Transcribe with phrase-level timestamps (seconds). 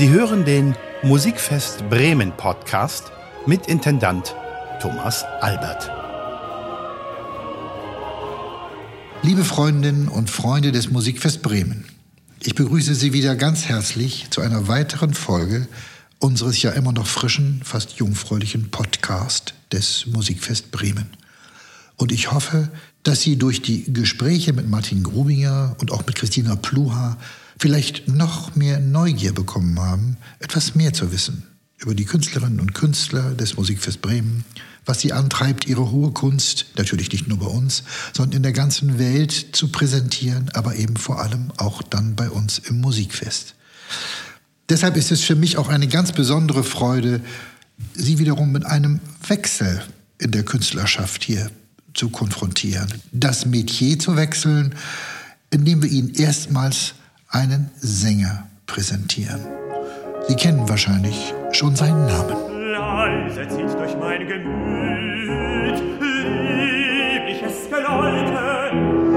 [0.00, 3.12] Sie hören den Musikfest Bremen Podcast
[3.44, 4.34] mit Intendant
[4.80, 5.90] Thomas Albert.
[9.22, 11.84] Liebe Freundinnen und Freunde des Musikfest Bremen,
[12.42, 15.68] ich begrüße Sie wieder ganz herzlich zu einer weiteren Folge
[16.18, 21.10] unseres ja immer noch frischen, fast jungfräulichen Podcast des Musikfest Bremen.
[21.96, 22.70] Und ich hoffe,
[23.02, 27.18] dass Sie durch die Gespräche mit Martin Grubinger und auch mit Christina Pluha
[27.60, 31.42] vielleicht noch mehr Neugier bekommen haben, etwas mehr zu wissen
[31.76, 34.44] über die Künstlerinnen und Künstler des Musikfest Bremen,
[34.86, 38.98] was sie antreibt, ihre hohe Kunst, natürlich nicht nur bei uns, sondern in der ganzen
[38.98, 43.54] Welt zu präsentieren, aber eben vor allem auch dann bei uns im Musikfest.
[44.70, 47.20] Deshalb ist es für mich auch eine ganz besondere Freude,
[47.94, 49.82] Sie wiederum mit einem Wechsel
[50.18, 51.50] in der Künstlerschaft hier
[51.94, 52.92] zu konfrontieren.
[53.10, 54.74] Das Metier zu wechseln,
[55.50, 56.94] indem wir Ihnen erstmals
[57.30, 59.40] einen Sänger präsentieren.
[60.28, 62.36] Sie kennen wahrscheinlich schon seinen Namen.
[62.72, 64.80] Leise zieht durch mein Gemüt
[67.40, 68.70] liebliches Geläute,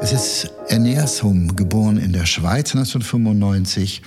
[0.00, 4.02] Es ist Aeneas Hum, geboren in der Schweiz 1995,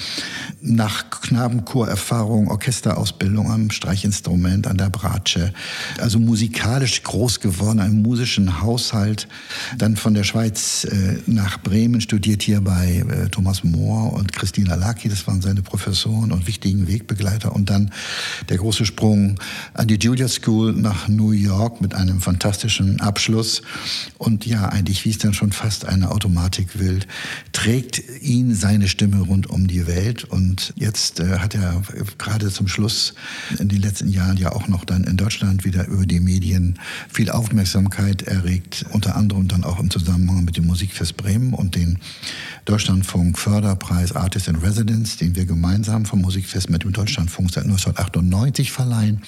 [0.59, 5.53] nach Knabenchorerfahrung, Orchesterausbildung am Streichinstrument, an der Bratsche,
[5.97, 9.29] also musikalisch groß geworden, einem musischen Haushalt,
[9.77, 14.75] dann von der Schweiz äh, nach Bremen, studiert hier bei äh, Thomas Mohr und Christina
[14.75, 17.55] Laki, das waren seine Professoren und wichtigen Wegbegleiter.
[17.55, 17.91] Und dann
[18.49, 19.39] der große Sprung
[19.73, 23.61] an die Juilliard School nach New York mit einem fantastischen Abschluss.
[24.17, 26.99] Und ja, eigentlich wie es dann schon fast eine Automatik will,
[27.51, 30.23] trägt ihn seine Stimme rund um die Welt.
[30.23, 31.81] Und jetzt äh, hat er
[32.17, 33.13] gerade zum Schluss
[33.59, 36.79] in den letzten Jahren ja auch noch dann in Deutschland wieder über die Medien
[37.09, 41.99] viel Aufmerksamkeit erregt, unter anderem dann auch im Zusammenhang mit dem Musikfest Bremen und den
[42.65, 48.71] Deutschlandfunk Förderpreis Artist in Residence, den wir gemeinsam vom Musikfest mit dem Deutschlandfunk seit 1998
[48.71, 49.21] verleihen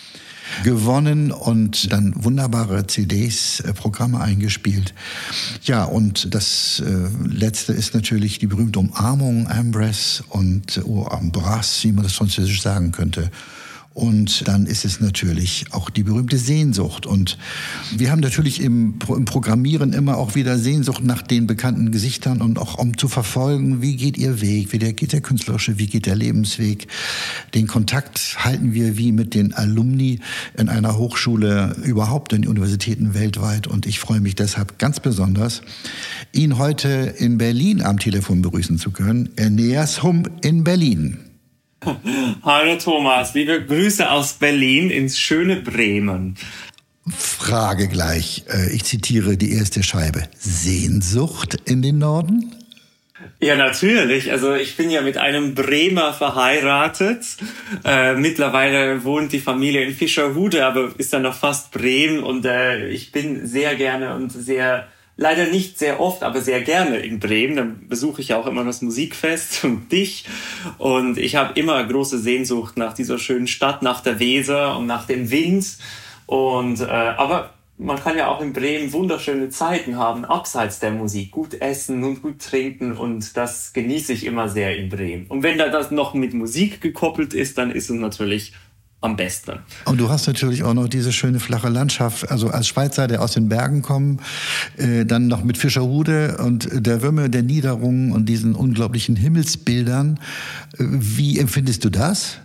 [0.64, 4.94] gewonnen und dann wunderbare CDs, äh, Programme eingespielt.
[5.64, 11.92] Ja, und das äh, letzte ist natürlich die berühmte Umarmung, Embrace und äh, Embrace, wie
[11.92, 13.32] man das französisch sagen könnte.
[13.94, 17.06] Und dann ist es natürlich auch die berühmte Sehnsucht.
[17.06, 17.38] Und
[17.96, 22.60] wir haben natürlich im, im, Programmieren immer auch wieder Sehnsucht nach den bekannten Gesichtern und
[22.60, 26.06] auch um zu verfolgen, wie geht ihr Weg, wie der, geht der künstlerische, wie geht
[26.06, 26.88] der Lebensweg.
[27.56, 30.20] Den Kontakt halten wir wie mit den Alumni
[30.56, 33.66] in einer Hochschule überhaupt in Universitäten weltweit.
[33.68, 35.62] Und ich freue mich deshalb ganz besonders,
[36.32, 39.30] ihn heute in Berlin am Telefon begrüßen zu können.
[39.38, 41.29] Aeneas Hum in Berlin.
[42.44, 46.36] Hallo Thomas, liebe Grüße aus Berlin ins schöne Bremen.
[47.08, 50.24] Frage gleich, äh, ich zitiere die erste Scheibe.
[50.38, 52.56] Sehnsucht in den Norden?
[53.40, 54.32] Ja, natürlich.
[54.32, 57.26] Also ich bin ja mit einem Bremer verheiratet.
[57.86, 62.24] Äh, mittlerweile wohnt die Familie in Fischerhude, aber ist dann noch fast Bremen.
[62.24, 64.88] Und äh, ich bin sehr gerne und sehr
[65.20, 67.56] leider nicht sehr oft, aber sehr gerne in Bremen.
[67.56, 70.26] Dann besuche ich auch immer das Musikfest und dich.
[70.78, 75.06] Und ich habe immer große Sehnsucht nach dieser schönen Stadt, nach der Weser und nach
[75.06, 75.78] dem Wind.
[76.26, 81.32] Und äh, aber man kann ja auch in Bremen wunderschöne Zeiten haben, abseits der Musik.
[81.32, 85.28] Gut essen und gut trinken und das genieße ich immer sehr in Bremen.
[85.28, 88.54] Und wenn da das noch mit Musik gekoppelt ist, dann ist es natürlich
[89.02, 89.60] am besten.
[89.86, 93.34] Und du hast natürlich auch noch diese schöne flache Landschaft, also als Schweizer, der aus
[93.34, 94.22] den Bergen kommt,
[94.78, 100.20] äh, dann noch mit Fischerhude und der Würme, der Niederungen und diesen unglaublichen Himmelsbildern.
[100.78, 102.40] Äh, wie empfindest du das?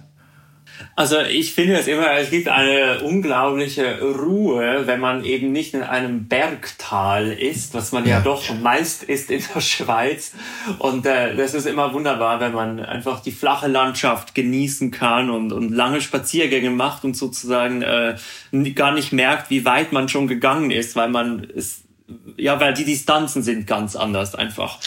[0.96, 5.82] Also ich finde es immer, es gibt eine unglaubliche Ruhe, wenn man eben nicht in
[5.82, 10.34] einem Bergtal ist, was man ja, ja doch meist ist in der Schweiz.
[10.78, 15.52] Und äh, das ist immer wunderbar, wenn man einfach die flache Landschaft genießen kann und,
[15.52, 18.16] und lange Spaziergänge macht und sozusagen äh,
[18.74, 21.82] gar nicht merkt, wie weit man schon gegangen ist, weil man es,
[22.36, 24.78] ja, weil die Distanzen sind ganz anders einfach.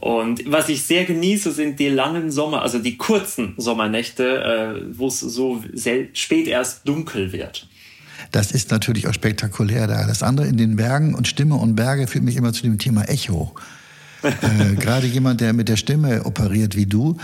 [0.00, 5.08] Und was ich sehr genieße, sind die langen Sommer, also die kurzen Sommernächte, äh, wo
[5.08, 5.62] es so
[6.12, 7.66] spät erst dunkel wird.
[8.32, 10.06] Das ist natürlich auch spektakulär da.
[10.06, 13.08] Das andere in den Bergen und Stimme und Berge führt mich immer zu dem Thema
[13.08, 13.54] Echo.
[14.22, 17.16] äh, Gerade jemand, der mit der Stimme operiert wie du,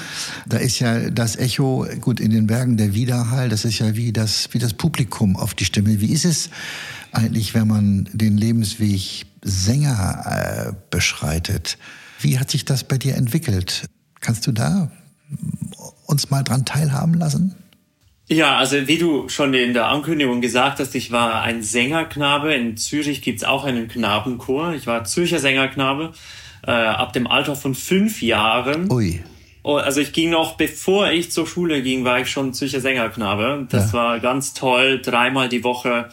[0.47, 4.13] da ist ja das Echo, gut, in den Bergen der Widerhall, das ist ja wie
[4.13, 6.01] das, wie das Publikum auf die Stimme.
[6.01, 6.51] Wie ist es
[7.13, 11.79] eigentlich, wenn man den Lebensweg Sänger äh, beschreitet?
[12.23, 13.89] Wie hat sich das bei dir entwickelt?
[14.21, 14.91] Kannst du da
[16.07, 17.55] uns mal dran teilhaben lassen?
[18.29, 22.55] Ja, also wie du schon in der Ankündigung gesagt hast, ich war ein Sängerknabe.
[22.55, 24.73] In Zürich gibt's auch einen Knabenchor.
[24.75, 26.13] Ich war Zürcher Sängerknabe
[26.67, 28.91] äh, ab dem Alter von fünf Jahren.
[28.91, 29.23] Ui.
[29.65, 33.67] Oh, also ich ging noch, bevor ich zur Schule ging, war ich schon Zürcher Sängerknabe.
[33.71, 33.99] Das Ja.
[33.99, 35.01] war ganz toll.
[35.03, 36.09] Dreimal die Woche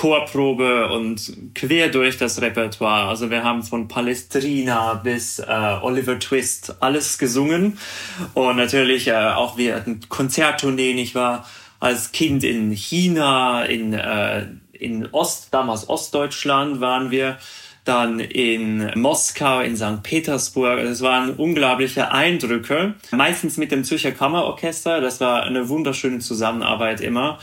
[0.00, 3.06] Chorprobe und quer durch das Repertoire.
[3.08, 5.44] Also wir haben von Palestrina bis äh,
[5.82, 7.76] Oliver Twist alles gesungen.
[8.32, 10.96] Und natürlich äh, auch wir hatten Konzerttourneen.
[10.96, 11.46] Ich war
[11.80, 17.36] als Kind in China, in, äh, in Ost, damals Ostdeutschland waren wir
[17.84, 20.02] dann in Moskau, in St.
[20.02, 20.78] Petersburg.
[20.78, 22.94] Es waren unglaubliche Eindrücke.
[23.10, 25.02] Meistens mit dem Zürcher Kammerorchester.
[25.02, 27.38] Das war eine wunderschöne Zusammenarbeit immer.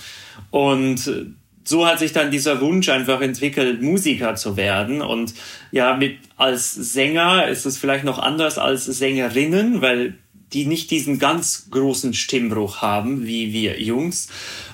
[0.49, 1.35] Und
[1.67, 5.01] so hat sich dann dieser Wunsch einfach entwickelt, Musiker zu werden.
[5.01, 5.33] Und
[5.71, 10.15] ja, mit, als Sänger ist es vielleicht noch anders als Sängerinnen, weil
[10.53, 14.29] die nicht diesen ganz großen Stimmbruch haben, wie wir Jungs.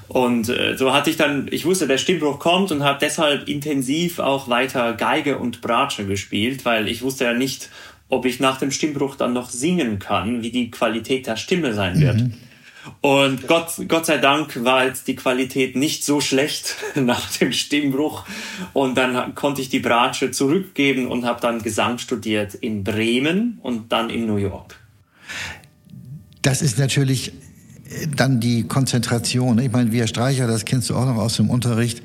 [0.08, 4.20] Und äh, so hatte ich dann, ich wusste, der Stimmbruch kommt und habe deshalb intensiv
[4.20, 7.70] auch weiter Geige und Bratsche gespielt, weil ich wusste ja nicht,
[8.10, 12.00] ob ich nach dem Stimmbruch dann noch singen kann, wie die Qualität der Stimme sein
[12.00, 12.22] wird.
[13.02, 18.26] Und Gott, Gott sei Dank war jetzt die Qualität nicht so schlecht nach dem Stimmbruch.
[18.74, 23.92] Und dann konnte ich die Bratsche zurückgeben und habe dann Gesang studiert in Bremen und
[23.92, 24.76] dann in New York.
[26.42, 29.60] Das ist natürlich äh, dann die Konzentration.
[29.60, 32.02] Ich meine, wir Streicher, das kennst du auch noch aus dem Unterricht,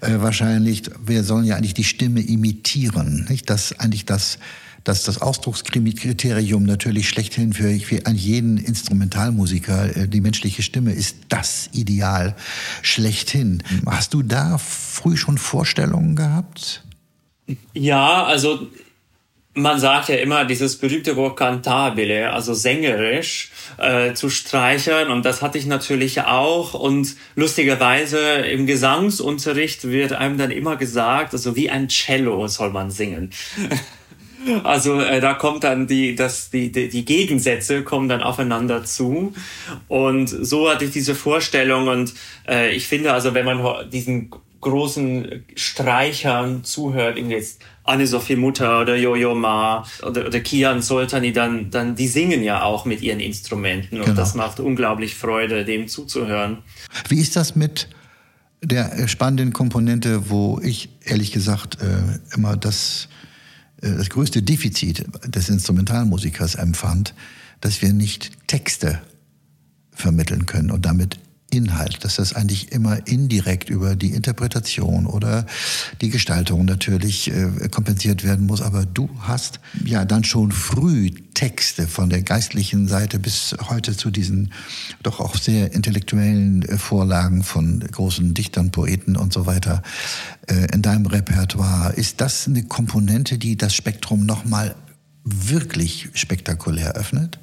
[0.00, 3.26] äh, wahrscheinlich, wir sollen ja eigentlich die Stimme imitieren.
[3.28, 3.48] Nicht?
[3.48, 4.38] Das eigentlich das,
[4.84, 9.96] das, das Ausdruckskriterium natürlich schlechthin für, für an jeden Instrumentalmusiker.
[9.96, 12.36] Äh, die menschliche Stimme ist das Ideal
[12.82, 13.62] schlechthin.
[13.86, 16.84] Hast du da früh schon Vorstellungen gehabt?
[17.74, 18.68] Ja, also
[19.54, 25.42] man sagt ja immer dieses berühmte Wort cantabile, also sängerisch äh, zu streichern und das
[25.42, 31.70] hatte ich natürlich auch und lustigerweise im Gesangsunterricht wird einem dann immer gesagt, also wie
[31.70, 33.30] ein Cello soll man singen.
[34.64, 39.32] Also äh, da kommt dann die, das, die, die, die Gegensätze kommen dann aufeinander zu.
[39.88, 41.88] Und so hatte ich diese Vorstellung.
[41.88, 42.14] Und
[42.48, 44.30] äh, ich finde also, wenn man diesen
[44.60, 51.94] großen Streichern zuhört, jetzt Anne-Sophie Mutter oder Jojo Ma oder, oder Kian Soltani, dann, dann
[51.94, 53.98] die singen ja auch mit ihren Instrumenten.
[53.98, 54.16] Und Genau.
[54.16, 56.58] das macht unglaublich Freude, dem zuzuhören.
[57.08, 57.88] Wie ist das mit
[58.62, 63.08] der spannenden Komponente, wo ich ehrlich gesagt äh, immer das,
[63.80, 67.14] das größte Defizit des Instrumentalmusikers empfand,
[67.60, 69.00] dass wir nicht Texte
[69.92, 71.18] vermitteln können und damit
[71.50, 75.46] Inhalt, dass das eigentlich immer indirekt über die Interpretation oder
[76.02, 78.60] die Gestaltung natürlich äh, kompensiert werden muss.
[78.60, 84.10] Aber du hast ja dann schon früh Texte von der geistlichen Seite bis heute zu
[84.10, 84.52] diesen
[85.02, 89.82] doch auch sehr intellektuellen äh, Vorlagen von großen Dichtern, Poeten und so weiter
[90.48, 91.94] äh, in deinem Repertoire.
[91.94, 94.74] Ist das eine Komponente, die das Spektrum nochmal
[95.24, 97.38] wirklich spektakulär öffnet?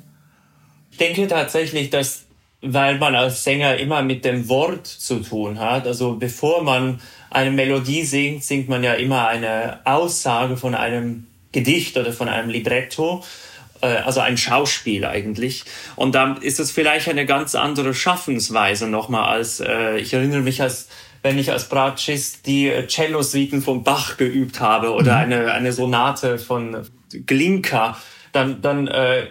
[0.92, 2.25] Ich denke tatsächlich, dass
[2.74, 7.52] weil man als Sänger immer mit dem Wort zu tun hat, also bevor man eine
[7.52, 13.24] Melodie singt, singt man ja immer eine Aussage von einem Gedicht oder von einem Libretto,
[13.82, 15.64] äh, also ein Schauspiel eigentlich.
[15.96, 20.62] Und dann ist es vielleicht eine ganz andere Schaffensweise nochmal als, äh, ich erinnere mich
[20.62, 20.88] als
[21.26, 26.38] wenn ich als Bratschist die äh, Cello-Suiten von Bach geübt habe oder eine, eine Sonate
[26.38, 27.98] von Glinka,
[28.32, 29.26] dann, dann äh,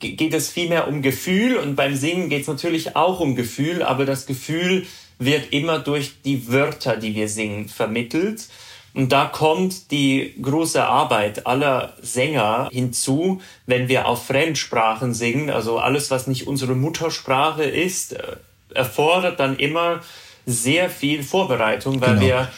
[0.00, 3.82] geht es viel mehr um Gefühl und beim Singen geht es natürlich auch um Gefühl,
[3.82, 4.86] aber das Gefühl
[5.18, 8.46] wird immer durch die Wörter, die wir singen, vermittelt.
[8.94, 15.78] Und da kommt die große Arbeit aller Sänger hinzu, wenn wir auf Fremdsprachen singen, also
[15.78, 18.36] alles, was nicht unsere Muttersprache ist, äh,
[18.74, 20.00] erfordert dann immer
[20.46, 22.26] sehr viel Vorbereitung, weil Genau.
[22.26, 22.48] wir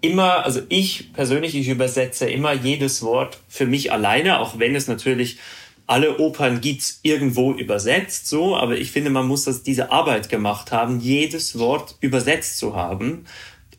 [0.00, 4.86] immer, also ich persönlich, ich übersetze immer jedes Wort für mich alleine, auch wenn es
[4.88, 5.38] natürlich
[5.86, 10.72] alle Opern gibt's irgendwo übersetzt, so, aber ich finde, man muss das, diese Arbeit gemacht
[10.72, 13.24] haben, jedes Wort übersetzt zu haben.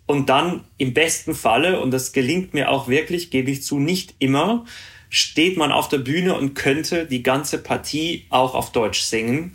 [0.05, 4.13] Und dann im besten Falle, und das gelingt mir auch wirklich, gebe ich zu, nicht
[4.19, 4.65] immer,
[5.09, 9.53] steht man auf der Bühne und könnte die ganze Partie auch auf Deutsch singen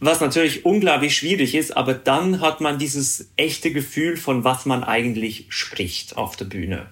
[0.00, 4.84] was natürlich unglaublich schwierig ist, aber dann hat man dieses echte Gefühl von was man
[4.84, 6.86] eigentlich spricht auf der Bühne.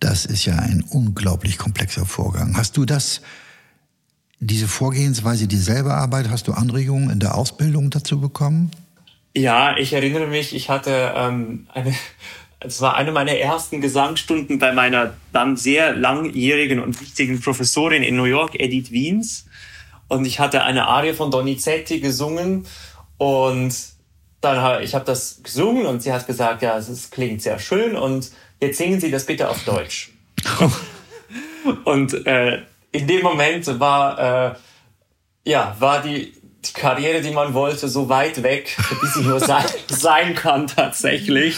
[0.00, 2.56] Das ist ja ein unglaublich komplexer Vorgang.
[2.56, 3.20] Hast du das,
[4.40, 8.70] diese Vorgehensweise, die selber Arbeit, hast du Anregungen in der Ausbildung dazu bekommen?
[9.34, 11.94] Ja, ich erinnere mich, ich hatte ähm, eine,
[12.60, 18.16] es war eine meiner ersten Gesangsstunden bei meiner dann sehr langjährigen und wichtigen Professorin in
[18.16, 19.46] New York, Edith Wiens.
[20.08, 22.66] Und ich hatte eine Arie von Donizetti gesungen
[23.18, 23.74] und
[24.40, 28.30] dann ich habe das gesungen und sie hat gesagt, ja, es klingt sehr schön und
[28.60, 30.12] jetzt singen Sie das bitte auf Deutsch.
[31.84, 34.54] und äh, in dem Moment war äh,
[35.44, 36.32] ja war die
[36.64, 41.56] die Karriere, die man wollte, so weit weg, wie sie nur sein, sein kann tatsächlich.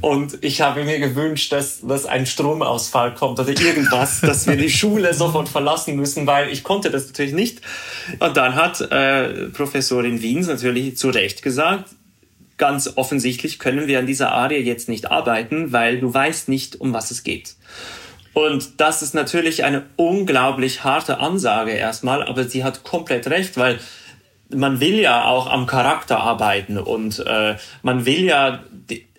[0.00, 4.70] Und ich habe mir gewünscht, dass, dass ein Stromausfall kommt oder irgendwas, dass wir die
[4.70, 7.62] Schule sofort verlassen müssen, weil ich konnte das natürlich nicht.
[8.18, 11.90] Und dann hat äh, Professorin Wiens natürlich zu Recht gesagt,
[12.58, 16.92] ganz offensichtlich können wir an dieser Arie jetzt nicht arbeiten, weil du weißt nicht, um
[16.92, 17.54] was es geht.
[18.32, 23.78] Und das ist natürlich eine unglaublich harte Ansage erstmal, aber sie hat komplett recht, weil
[24.50, 28.60] man will ja auch am Charakter arbeiten und äh, man will ja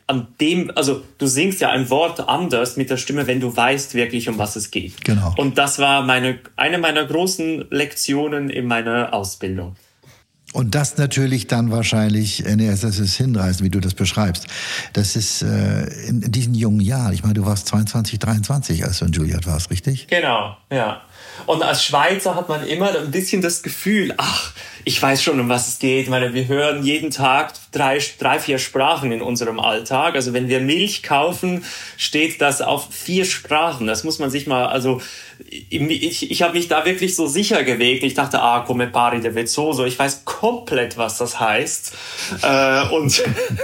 [0.07, 3.93] an dem, also du singst ja ein Wort anders mit der Stimme, wenn du weißt
[3.93, 5.05] wirklich, um was es geht.
[5.05, 5.35] Genau.
[5.37, 9.75] Und das war meine, eine meiner großen Lektionen in meiner Ausbildung.
[10.51, 14.47] Und das natürlich dann wahrscheinlich, äh, nee, das ist hinreißen, wie du das beschreibst.
[14.93, 18.99] Das ist äh, in, in diesen jungen Jahren, ich meine, du warst 22, 23, als
[18.99, 20.07] du in Juilliard warst, richtig?
[20.07, 21.01] Genau, ja.
[21.45, 24.53] Und als Schweizer hat man immer ein bisschen das Gefühl, ach,
[24.85, 26.03] ich weiß schon, um was es geht.
[26.03, 30.15] Ich meine, wir hören jeden Tag drei, drei, vier Sprachen in unserem Alltag.
[30.15, 31.63] Also wenn wir Milch kaufen,
[31.97, 33.87] steht das auf vier Sprachen.
[33.87, 35.01] Das muss man sich mal, also
[35.69, 38.03] ich, ich habe mich da wirklich so sicher gewegt.
[38.03, 39.85] Ich dachte, ah, come pari de vezzoso.
[39.85, 41.93] Ich weiß komplett, was das heißt.
[42.41, 43.23] äh, und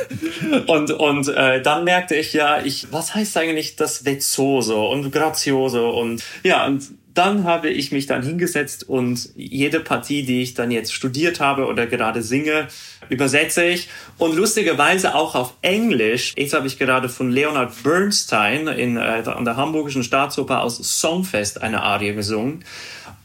[0.68, 5.90] und, und äh, dann merkte ich ja, ich, was heißt eigentlich das vezzoso und grazioso
[5.90, 6.84] und ja, und
[7.16, 11.66] dann habe ich mich dann hingesetzt und jede Partie, die ich dann jetzt studiert habe
[11.66, 12.68] oder gerade singe,
[13.10, 13.90] übersetze ich.
[14.18, 16.34] Und lustigerweise auch auf Englisch.
[16.38, 21.62] Jetzt habe ich gerade von Leonard Bernstein in, äh, an der Hamburgischen Staatsoper aus Songfest
[21.62, 22.66] eine Arie gesungen.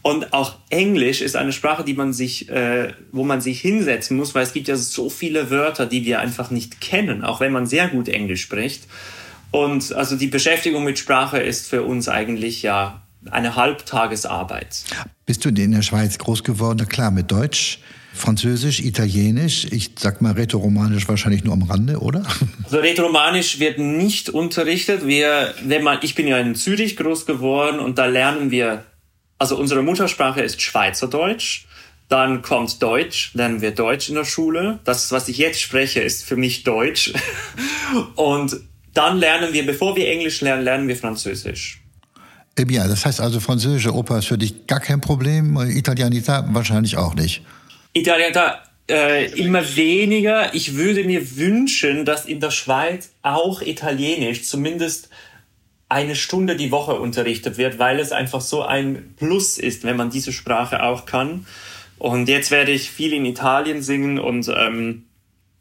[0.02, 4.34] Und auch Englisch ist eine Sprache, die man sich, äh, wo man sich hinsetzen muss,
[4.34, 7.66] weil es gibt ja so viele Wörter, die wir einfach nicht kennen, auch wenn man
[7.66, 8.84] sehr gut Englisch spricht.
[9.50, 14.84] Und also die Beschäftigung mit Sprache ist für uns eigentlich ja eine Halbtagesarbeit.
[15.26, 16.88] Bist du in der Schweiz groß geworden?
[16.88, 17.80] Klar, mit Deutsch,
[18.14, 22.22] Französisch, Italienisch, ich sag mal Rätoromanisch wahrscheinlich nur am Rande, oder?
[22.64, 25.06] Also Rätoromanisch wird nicht unterrichtet.
[25.06, 28.84] Wir, wenn man, ich bin ja in Zürich groß geworden und da lernen wir,
[29.38, 31.66] also unsere Muttersprache ist Schweizerdeutsch.
[32.08, 34.80] Dann kommt Deutsch, lernen wir Deutsch in der Schule.
[34.84, 37.12] Das, was ich jetzt spreche, ist für mich Deutsch.
[38.16, 38.56] Und
[38.94, 41.80] dann lernen wir, bevor wir Englisch lernen, lernen wir Französisch.
[42.60, 46.98] Eh bien, das heißt also, französische Oper ist für dich gar kein Problem, Italianita wahrscheinlich
[46.98, 47.42] auch nicht.
[47.94, 50.54] Italianita äh, immer weniger.
[50.54, 55.08] Ich würde mir wünschen, dass in der Schweiz auch Italienisch zumindest
[55.88, 60.10] eine Stunde die Woche unterrichtet wird, weil es einfach so ein Plus ist, wenn man
[60.10, 61.46] diese Sprache auch kann.
[61.98, 65.06] Und jetzt werde ich viel in Italien singen und ähm,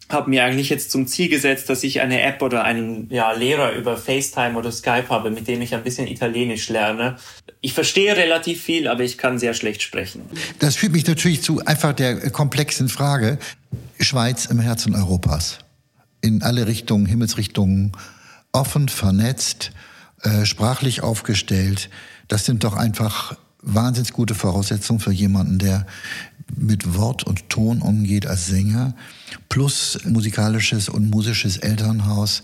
[0.10, 3.74] habe mir eigentlich jetzt zum Ziel gesetzt, dass ich eine App oder einen ja, Lehrer
[3.74, 7.18] über FaceTime oder Skype habe, mit dem ich ein bisschen Italienisch lerne.
[7.62, 10.24] Ich verstehe relativ viel, aber ich kann sehr schlecht sprechen.
[10.58, 13.38] Das führt mich natürlich zu einfach der komplexen Frage.
[14.00, 15.60] Schweiz im Herzen Europas.
[16.22, 17.92] In alle Richtungen, Himmelsrichtungen,
[18.52, 19.72] offen, vernetzt,
[20.24, 21.90] äh, sprachlich aufgestellt.
[22.28, 25.86] Das sind doch einfach wahnsinnig gute Voraussetzungen für jemanden, der
[26.56, 28.96] mit Wort und Ton umgeht als Sänger,
[29.50, 32.44] plus musikalisches und musisches Elternhaus.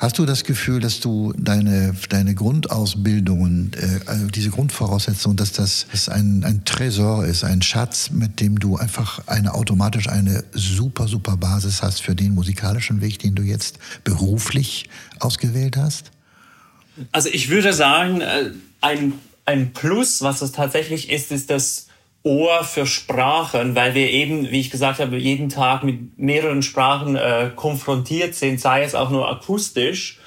[0.00, 5.86] Hast du das Gefühl, dass du deine, deine Grundausbildungen, äh, also diese Grundvoraussetzungen, dass das
[5.92, 11.06] dass ein, ein Tresor ist, ein Schatz, mit dem du einfach eine automatisch eine super,
[11.06, 16.12] super Basis hast für den musikalischen Weg, den du jetzt beruflich ausgewählt hast?
[17.12, 19.12] Also ich würde sagen, äh, ein,
[19.44, 21.88] ein Plus, was es tatsächlich ist, ist das
[22.22, 27.16] Ohr für Sprachen, weil wir eben, wie ich gesagt habe, jeden Tag mit mehreren Sprachen
[27.16, 30.18] äh, konfrontiert sind, sei es auch nur akustisch.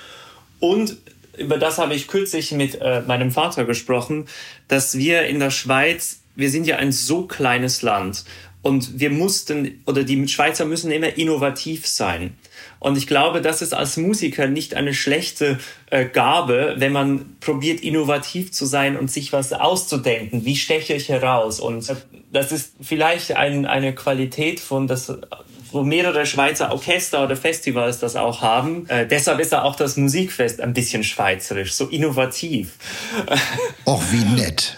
[0.59, 0.97] Und
[1.37, 4.25] über das habe ich kürzlich mit äh, meinem Vater gesprochen,
[4.67, 8.23] dass wir in der Schweiz, wir sind ja ein so kleines Land
[8.63, 12.35] und wir mussten, oder die Schweizer müssen immer innovativ sein.
[12.79, 17.81] Und ich glaube, das ist als Musiker nicht eine schlechte äh, Gabe, wenn man probiert,
[17.81, 20.45] innovativ zu sein und sich was auszudenken.
[20.45, 21.59] Wie steche ich heraus?
[21.59, 21.93] Und
[22.31, 25.13] das ist vielleicht ein, eine Qualität von das
[25.73, 28.87] wo mehrere Schweizer Orchester oder Festivals das auch haben.
[28.89, 32.73] Äh, deshalb ist da auch das Musikfest ein bisschen schweizerisch, so innovativ.
[33.87, 34.77] Och, wie nett.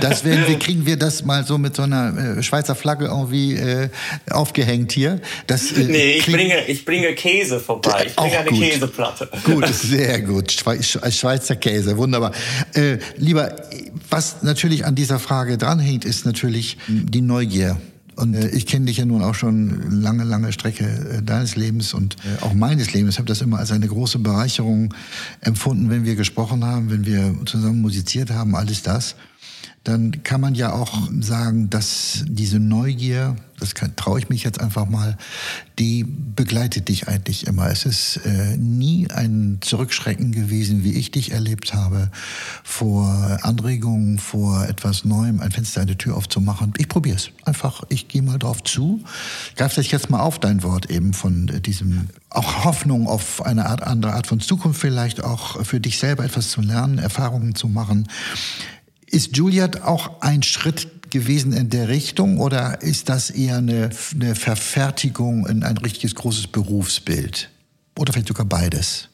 [0.00, 3.54] Das werden wir, kriegen wir das mal so mit so einer äh, Schweizer Flagge irgendwie
[3.54, 3.88] äh,
[4.30, 5.20] aufgehängt hier.
[5.46, 8.06] Das, äh, nee, ich bringe, ich bringe Käse vorbei.
[8.06, 8.60] Ich bringe eine gut.
[8.60, 9.28] Käseplatte.
[9.44, 10.52] Gut, sehr gut.
[10.52, 12.32] Schweizer Käse, wunderbar.
[12.74, 13.56] Äh, lieber,
[14.10, 17.76] was natürlich an dieser Frage dranhängt, ist natürlich die Neugier
[18.16, 21.94] Und äh, ich kenne dich ja nun auch schon lange, lange Strecke äh, deines Lebens
[21.94, 23.14] und äh, auch meines Lebens.
[23.14, 24.92] Ich habe das immer als eine große Bereicherung
[25.40, 29.14] empfunden, wenn wir gesprochen haben, wenn wir zusammen musiziert haben, alles das
[29.84, 34.86] dann kann man ja auch sagen, dass diese Neugier, das traue ich mich jetzt einfach
[34.86, 35.16] mal,
[35.78, 37.70] die begleitet dich eigentlich immer.
[37.70, 42.10] Es ist äh, nie ein Zurückschrecken gewesen, wie ich dich erlebt habe,
[42.64, 46.74] vor Anregungen, vor etwas Neuem, ein Fenster, eine Tür aufzumachen.
[46.76, 47.30] Ich probiere es.
[47.44, 49.02] Einfach, ich gehe mal drauf zu.
[49.56, 53.82] Greif das jetzt mal auf, dein Wort eben von diesem, auch Hoffnung auf eine Art,
[53.82, 58.06] andere Art von Zukunft vielleicht, auch für dich selber etwas zu lernen, Erfahrungen zu machen.
[59.10, 64.34] Ist Juliet auch ein Schritt gewesen in der Richtung oder ist das eher eine, eine
[64.34, 67.48] Verfertigung in ein richtiges großes Berufsbild?
[67.98, 69.08] Oder vielleicht sogar beides?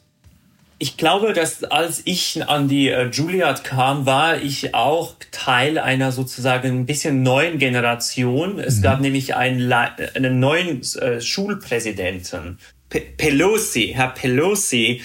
[0.77, 6.11] Ich glaube, dass als ich an die äh, Juilliard kam, war ich auch Teil einer
[6.11, 8.59] sozusagen ein bisschen neuen Generation.
[8.59, 8.81] Es mhm.
[8.81, 12.59] gab nämlich einen, einen neuen äh, Schulpräsidenten,
[12.89, 13.93] P Pelosi.
[13.95, 15.01] Herr Pelosi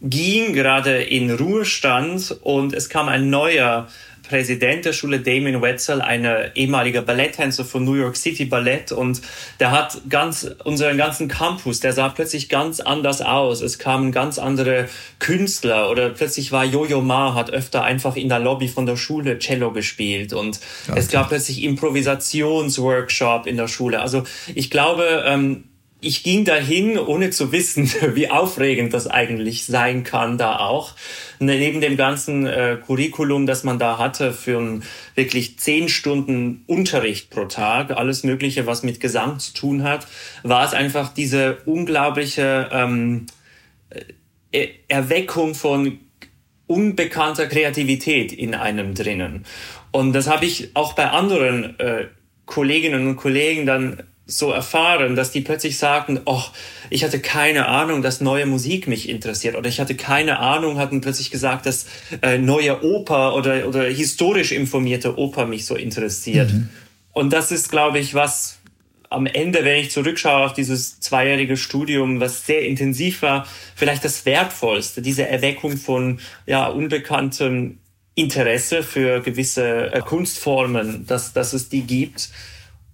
[0.00, 3.86] ging gerade in Ruhestand und es kam ein neuer
[4.32, 9.20] Präsident der Schule Damien Wetzel, ein ehemaliger Balletttänzer von New York City Ballett und
[9.60, 13.60] der hat ganz unseren ganzen Campus, der sah plötzlich ganz anders aus.
[13.60, 18.38] Es kamen ganz andere Künstler oder plötzlich war Jojo Ma hat öfter einfach in der
[18.38, 24.00] Lobby von der Schule Cello gespielt und ja, es gab plötzlich Improvisationsworkshop in der Schule.
[24.00, 24.22] Also
[24.54, 25.64] ich glaube, ähm,
[26.04, 30.94] ich ging dahin, ohne zu wissen, wie aufregend das eigentlich sein kann, da auch.
[31.38, 34.82] Neben dem ganzen äh, Curriculum, das man da hatte, für ein
[35.14, 40.06] wirklich zehn Stunden Unterricht pro Tag, alles Mögliche, was mit Gesang zu tun hat,
[40.42, 43.26] war es einfach diese unglaubliche ähm,
[44.50, 46.00] äh, Erweckung von
[46.66, 49.44] unbekannter Kreativität in einem drinnen.
[49.92, 52.06] Und das habe ich auch bei anderen äh,
[52.46, 56.42] Kolleginnen und Kollegen dann so erfahren, dass die plötzlich sagten, oh,
[56.90, 61.00] ich hatte keine Ahnung, dass neue Musik mich interessiert oder ich hatte keine Ahnung, hatten
[61.00, 61.86] plötzlich gesagt, dass
[62.22, 66.52] äh, neue Oper oder, oder historisch informierte Oper mich so interessiert.
[66.52, 66.68] Mhm.
[67.12, 68.58] Und das ist, glaube ich, was
[69.10, 74.24] am Ende, wenn ich zurückschaue auf dieses zweijährige Studium, was sehr intensiv war, vielleicht das
[74.24, 77.78] Wertvollste, diese Erweckung von ja, unbekanntem
[78.14, 82.30] Interesse für gewisse äh, Kunstformen, dass, dass es die gibt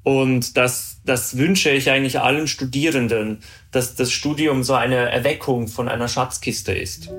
[0.03, 3.39] und das, das wünsche ich eigentlich allen Studierenden,
[3.71, 7.11] dass das Studium so eine Erweckung von einer Schatzkiste ist.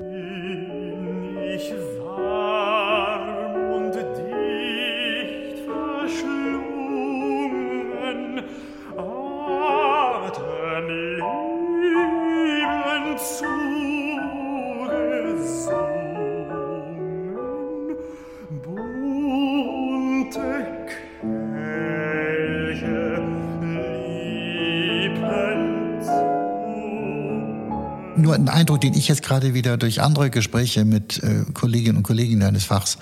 [28.50, 32.64] Eindruck, den ich jetzt gerade wieder durch andere Gespräche mit äh, Kolleginnen und Kollegen deines
[32.64, 32.98] Fachs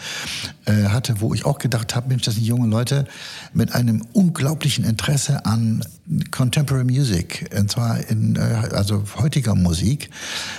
[0.65, 3.07] äh, hatte, wo ich auch gedacht habe, Mensch, das sind junge Leute
[3.53, 5.85] mit einem unglaublichen Interesse an
[6.31, 8.41] Contemporary Music, und zwar in äh,
[8.73, 10.11] also heutiger Musik.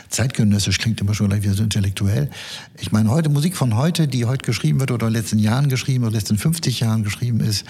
[0.10, 2.30] Zeitgenössisch klingt immer schon gleich wieder so intellektuell.
[2.80, 5.70] Ich meine, heute Musik von heute, die heute geschrieben wird oder in den letzten Jahren
[5.70, 7.64] geschrieben oder in den letzten 50 Jahren geschrieben ist,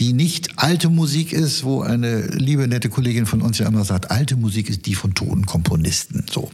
[0.00, 4.10] die nicht alte Musik ist, wo eine liebe, nette Kollegin von uns ja immer sagt,
[4.10, 6.24] alte Musik ist die von toten Komponisten.
[6.30, 6.50] So.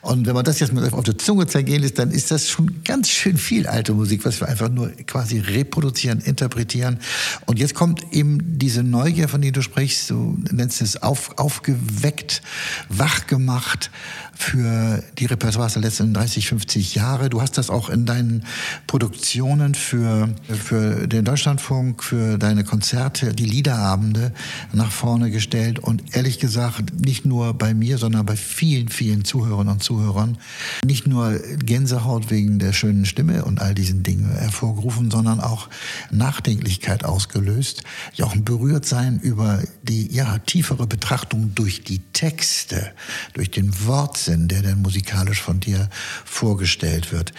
[0.00, 2.82] Und wenn man das jetzt mal auf der Zunge zergehen lässt, dann ist das schon
[2.84, 6.98] ganz schön viel alte Musik, was wir einfach nur quasi reproduzieren, interpretieren.
[7.46, 12.42] Und jetzt kommt eben diese Neugier, von der du sprichst, du nennst es auf, aufgeweckt,
[12.88, 13.90] wachgemacht
[14.38, 17.28] für die Repertoires der letzten 30, 50 Jahre.
[17.28, 18.44] Du hast das auch in deinen
[18.86, 24.32] Produktionen für, für den Deutschlandfunk, für deine Konzerte, die Liederabende
[24.72, 25.80] nach vorne gestellt.
[25.80, 30.38] Und ehrlich gesagt, nicht nur bei mir, sondern bei vielen, vielen Zuhörern und Zuhörern,
[30.84, 35.68] nicht nur Gänsehaut wegen der schönen Stimme und all diesen Dingen hervorgerufen, sondern auch
[36.12, 37.82] Nachdenklichkeit ausgelöst,
[38.14, 42.92] ja auch ein Berührtsein über die ja, tiefere Betrachtung durch die Texte,
[43.34, 45.88] durch den Wortsinn, der dann musikalisch von dir
[46.24, 47.32] vorgestellt wird.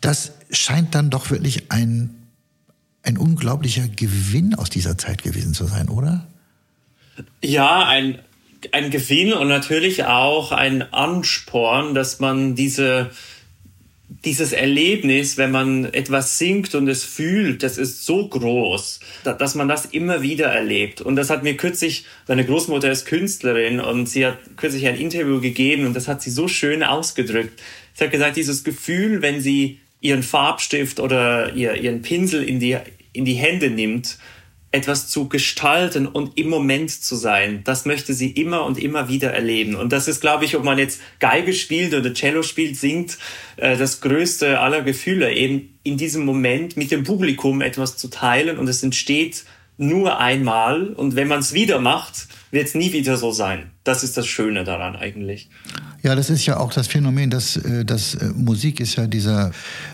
[0.00, 2.14] Das scheint dann doch wirklich ein,
[3.02, 6.26] ein unglaublicher Gewinn aus dieser Zeit gewesen zu sein, oder?
[7.42, 8.18] Ja, ein,
[8.72, 13.10] ein Gewinn und natürlich auch ein Ansporn, dass man diese
[14.08, 19.68] dieses Erlebnis, wenn man etwas singt und es fühlt, das ist so groß, dass man
[19.68, 21.00] das immer wieder erlebt.
[21.00, 25.40] Und das hat mir kürzlich, meine Großmutter ist Künstlerin und sie hat kürzlich ein Interview
[25.40, 27.60] gegeben und das hat sie so schön ausgedrückt.
[27.94, 32.76] Sie hat gesagt, dieses Gefühl, wenn sie ihren Farbstift oder ihr, ihren Pinsel in die,
[33.12, 34.18] in die Hände nimmt
[34.72, 39.32] etwas zu gestalten und im Moment zu sein, das möchte sie immer und immer wieder
[39.32, 39.74] erleben.
[39.74, 43.16] Und das ist, glaube ich, ob man jetzt Geige spielt oder Cello spielt, singt,
[43.56, 48.58] äh, das größte aller Gefühle, eben in diesem Moment mit dem Publikum etwas zu teilen
[48.58, 49.44] und es entsteht
[49.78, 53.70] nur einmal und wenn man es wieder macht, wird es nie wieder so sein.
[53.84, 55.48] Das ist das Schöne daran eigentlich.
[56.02, 59.50] Ja, das ist ja auch das Phänomen, dass, äh, dass äh, Musik ist ja dieser,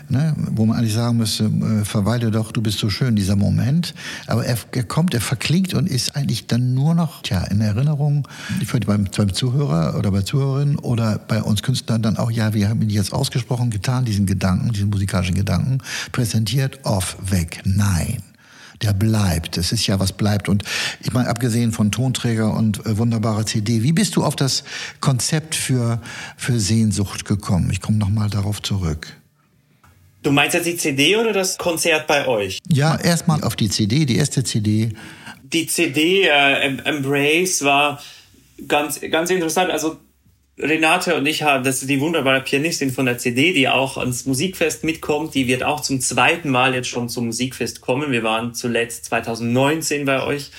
[0.09, 3.93] ne, wo man eigentlich sagen müsste, äh, verweile doch, du bist so schön, dieser Moment.
[4.27, 8.27] Aber er, er kommt, er verklingt und ist eigentlich dann nur noch tja, in Erinnerung
[8.65, 12.69] für beim, beim Zuhörer oder bei Zuhörerinnen oder bei uns Künstlern dann auch, ja, wir
[12.69, 15.79] haben ihn jetzt ausgesprochen getan, diesen Gedanken, diesen musikalischen Gedanken,
[16.11, 18.21] präsentiert, off, weg, nein
[18.81, 19.57] der bleibt.
[19.57, 20.49] Es ist ja was bleibt.
[20.49, 20.63] Und
[21.01, 24.63] ich meine, abgesehen von Tonträger und äh, wunderbarer CD, wie bist du auf das
[24.99, 26.01] Konzept für,
[26.37, 27.69] für Sehnsucht gekommen?
[27.71, 29.15] Ich komme nochmal darauf zurück.
[30.23, 32.59] Du meinst jetzt die CD oder das Konzert bei euch?
[32.69, 34.93] Ja, erstmal auf die CD, die erste CD.
[35.43, 38.01] Die CD äh, Embrace war
[38.67, 39.69] ganz, ganz interessant.
[39.69, 39.97] Also
[40.57, 44.25] Renate und ich haben, das ist die wunderbare Pianistin von der CD, die auch ans
[44.25, 45.33] Musikfest mitkommt.
[45.33, 48.11] Die wird auch zum zweiten Mal jetzt schon zum Musikfest kommen.
[48.11, 50.51] Wir waren zuletzt 2019 bei euch.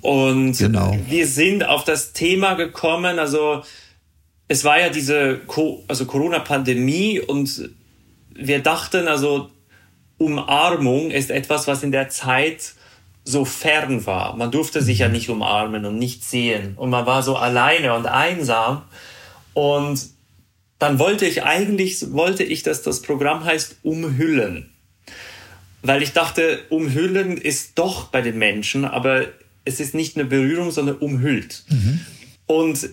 [0.00, 0.96] Und genau.
[1.08, 3.62] wir sind auf das Thema gekommen, also
[4.48, 7.70] es war ja diese Co also Corona-Pandemie und
[8.34, 9.50] wir dachten, also
[10.16, 12.74] Umarmung ist etwas, was in der Zeit
[13.24, 14.36] so fern war.
[14.36, 15.14] Man durfte sich ja mhm.
[15.14, 16.74] nicht umarmen und nicht sehen.
[16.76, 18.82] Und man war so alleine und einsam.
[19.58, 20.10] Und
[20.78, 24.70] dann wollte ich eigentlich, wollte ich, dass das Programm heißt Umhüllen.
[25.82, 29.24] Weil ich dachte, umhüllen ist doch bei den Menschen, aber
[29.64, 31.64] es ist nicht eine Berührung, sondern umhüllt.
[31.70, 32.00] Mhm.
[32.46, 32.88] Und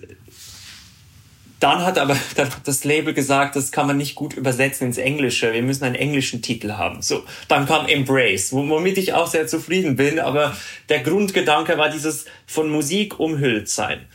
[1.59, 2.17] dann hat aber
[2.63, 5.53] das Label gesagt, das kann man nicht gut übersetzen ins Englische.
[5.53, 7.03] Wir müssen einen englischen Titel haben.
[7.03, 10.17] So, dann kam Embrace, womit ich auch sehr zufrieden bin.
[10.17, 10.57] Aber
[10.89, 14.07] der Grundgedanke war dieses von Musik umhüllt sein.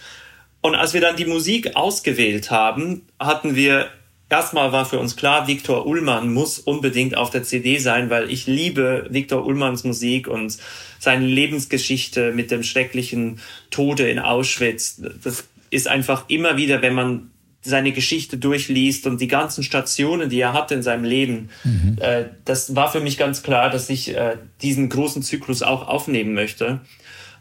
[0.61, 3.89] Und als wir dann die Musik ausgewählt haben, hatten wir
[4.31, 8.47] erstmal war für uns klar, Viktor Ullmann muss unbedingt auf der CD sein, weil ich
[8.47, 10.57] liebe Viktor Ullmanns Musik und
[10.99, 15.03] seine Lebensgeschichte mit dem schrecklichen Tode in Auschwitz.
[15.23, 17.31] Das ist einfach immer wieder, wenn man
[17.63, 21.99] seine Geschichte durchliest und die ganzen Stationen, die er hatte in seinem Leben, mhm.
[22.01, 26.33] äh, das war für mich ganz klar, dass ich äh, diesen großen Zyklus auch aufnehmen
[26.33, 26.81] möchte.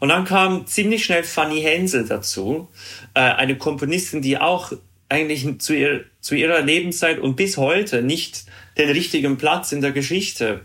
[0.00, 2.68] Und dann kam ziemlich schnell Fanny Hensel dazu,
[3.14, 4.72] äh, eine Komponistin, die auch
[5.08, 8.44] eigentlich zu, ihr, zu ihrer Lebenszeit und bis heute nicht
[8.78, 10.62] den richtigen Platz in der Geschichte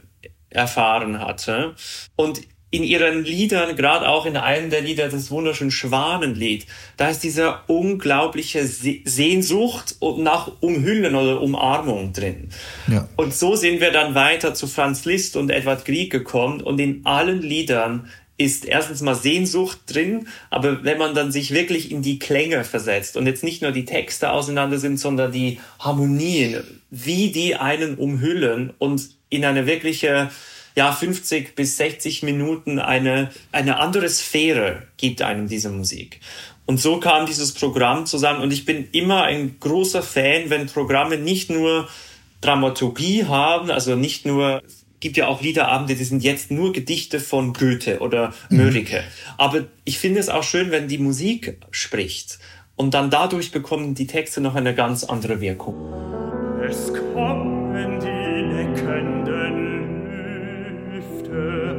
[0.49, 1.75] erfahren hatte.
[2.15, 6.65] Und in ihren Liedern, gerade auch in einem der Lieder, das wunderschöne Schwanenlied,
[6.97, 12.49] da ist diese unglaubliche Sehnsucht nach Umhüllen oder Umarmung drin.
[12.87, 13.07] Ja.
[13.15, 17.05] Und so sind wir dann weiter zu Franz Liszt und Edward Grieg gekommen und in
[17.05, 22.19] allen Liedern ist erstens mal Sehnsucht drin, aber wenn man dann sich wirklich in die
[22.19, 27.55] Klänge versetzt und jetzt nicht nur die Texte auseinander sind, sondern die Harmonien, wie die
[27.55, 30.29] einen umhüllen und in eine wirkliche,
[30.75, 36.19] ja, 50 bis 60 Minuten eine, eine andere Sphäre gibt einem diese Musik.
[36.65, 41.17] Und so kam dieses Programm zusammen und ich bin immer ein großer Fan, wenn Programme
[41.17, 41.87] nicht nur
[42.41, 44.61] Dramaturgie haben, also nicht nur
[44.99, 48.33] gibt ja auch Liederabende, die sind jetzt nur Gedichte von Goethe oder.
[48.49, 48.97] Mörike.
[48.97, 49.35] Mhm.
[49.37, 52.39] Aber ich finde es auch schön, wenn die Musik spricht.
[52.75, 55.75] Und dann dadurch bekommen die Texte noch eine ganz andere Wirkung.
[56.67, 59.65] Es kommen die neckenden
[60.91, 61.75] Lüfte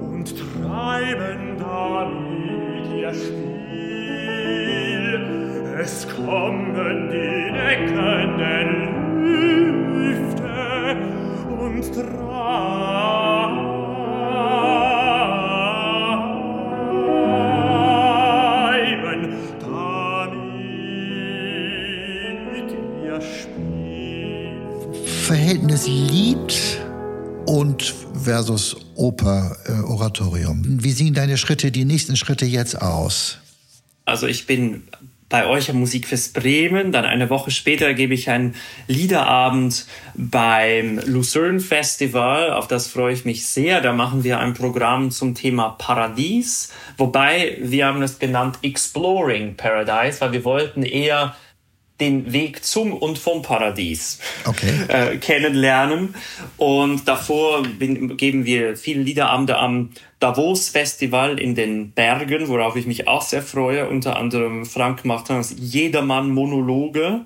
[0.00, 3.50] und treiben damit ihr Spiel.
[5.78, 8.99] Es kommen die neckenden Lüfte und treiben
[25.26, 26.80] Verhältnis Lied
[27.46, 30.62] und versus Oper, äh, Oratorium.
[30.82, 33.38] Wie sehen deine Schritte, die nächsten Schritte jetzt aus?
[34.04, 34.84] Also ich bin
[35.30, 36.92] bei euch am Musikfest Bremen.
[36.92, 38.54] Dann eine Woche später gebe ich einen
[38.88, 42.52] Liederabend beim Lucerne Festival.
[42.52, 43.80] Auf das freue ich mich sehr.
[43.80, 46.72] Da machen wir ein Programm zum Thema Paradies.
[46.98, 51.34] Wobei wir haben es genannt Exploring Paradise, weil wir wollten eher
[52.00, 54.72] den Weg zum und vom Paradies okay.
[54.88, 56.14] äh, kennenlernen.
[56.56, 62.86] Und davor bin, geben wir viele Liederabende am Davos Festival in den Bergen, worauf ich
[62.86, 63.88] mich auch sehr freue.
[63.88, 67.24] Unter anderem Frank Martins Jedermann Monologe.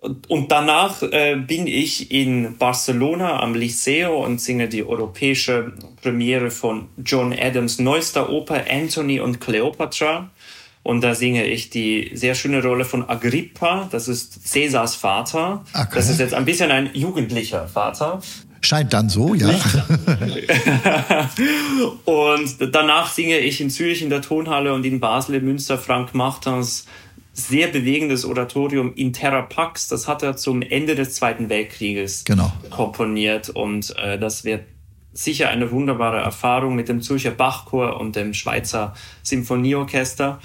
[0.00, 6.88] und danach äh, bin ich in Barcelona am Liceo und singe die europäische Premiere von
[7.04, 10.30] John Adams neuester Oper Anthony und Cleopatra.
[10.82, 15.64] Und da singe ich die sehr schöne Rolle von Agrippa, das ist Cäsars Vater.
[15.74, 15.88] Okay.
[15.94, 18.20] Das ist jetzt ein bisschen ein jugendlicher Vater.
[18.62, 19.48] Scheint dann so, ja.
[22.04, 26.14] und danach singe ich in Zürich in der Tonhalle und in Basel in Münster Frank
[26.14, 26.86] Martins
[27.32, 29.88] sehr bewegendes Oratorium in Terra Pax.
[29.88, 32.52] Das hat er zum Ende des Zweiten Weltkrieges genau.
[32.70, 34.64] komponiert und äh, das wird
[35.12, 40.38] sicher eine wunderbare Erfahrung mit dem Zürcher Bachchor und dem Schweizer Symphonieorchester.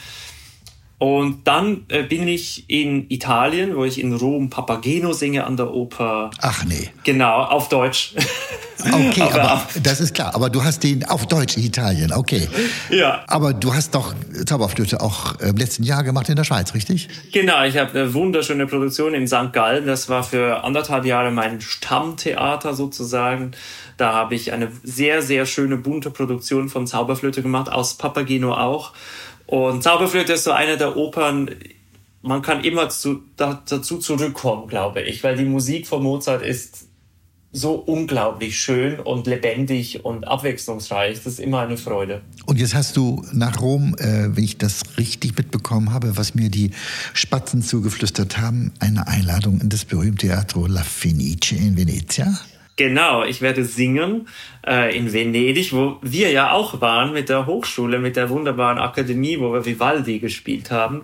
[1.06, 5.72] Und dann äh, bin ich in Italien, wo ich in Rom Papageno singe an der
[5.72, 6.32] Oper.
[6.42, 6.90] Ach nee.
[7.04, 8.16] Genau, auf Deutsch.
[8.78, 10.36] Okay, aber, aber das ist klar.
[10.36, 12.48] Aber du hast den auf Deutsch in Italien, okay.
[12.92, 13.24] Ja.
[13.26, 14.14] Aber du hast doch
[14.46, 17.08] Zauberflöte auch im letzten Jahr gemacht in der Schweiz, richtig?
[17.32, 19.54] Genau, ich habe eine wunderschöne Produktion in St.
[19.54, 19.88] Gallen.
[19.88, 23.52] Das war für anderthalb Jahre mein Stammtheater sozusagen.
[23.96, 28.92] Da habe ich eine sehr, sehr schöne bunte Produktion von Zauberflöte gemacht, aus Papageno auch.
[29.48, 31.50] Und Zauberflöte ist so eine der Opern,
[32.22, 36.88] man kann immer zu, da, dazu zurückkommen, glaube ich, weil die Musik von Mozart ist
[37.56, 41.18] so unglaublich schön und lebendig und abwechslungsreich.
[41.24, 42.22] Das ist immer eine Freude.
[42.46, 46.50] Und jetzt hast du nach Rom, äh, wenn ich das richtig mitbekommen habe, was mir
[46.50, 46.72] die
[47.14, 52.38] Spatzen zugeflüstert haben, eine Einladung in das berühmte Teatro La Fenice in Venezia.
[52.76, 54.28] Genau, ich werde singen
[54.68, 59.40] äh, in Venedig, wo wir ja auch waren mit der Hochschule, mit der wunderbaren Akademie,
[59.40, 61.04] wo wir Vivaldi gespielt haben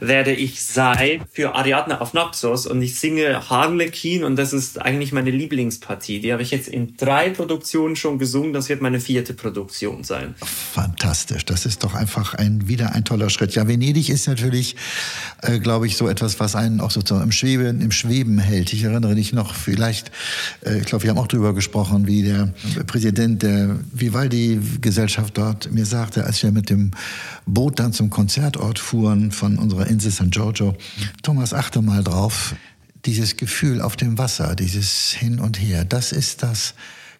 [0.00, 5.12] werde ich sein für Ariadne auf Naxos und ich singe Harlequin und das ist eigentlich
[5.12, 6.20] meine Lieblingspartie.
[6.20, 8.52] Die habe ich jetzt in drei Produktionen schon gesungen.
[8.52, 10.34] Das wird meine vierte Produktion sein.
[10.42, 11.44] Fantastisch.
[11.44, 13.54] Das ist doch einfach ein, wieder ein toller Schritt.
[13.54, 14.76] Ja, Venedig ist natürlich,
[15.42, 18.72] äh, glaube ich, so etwas, was einen auch sozusagen im Schweben, im Schweben hält.
[18.72, 20.10] Ich erinnere mich noch vielleicht,
[20.64, 22.52] äh, ich glaube, wir haben auch darüber gesprochen, wie der
[22.88, 26.90] Präsident der Vivaldi-Gesellschaft dort mir sagte, als wir mit dem
[27.46, 30.74] Boot dann zum Konzertort fuhren von unserer Insel San Giorgio.
[31.22, 32.56] Thomas, achte mal drauf.
[33.04, 36.74] Dieses Gefühl auf dem Wasser, dieses Hin und Her, das ist das,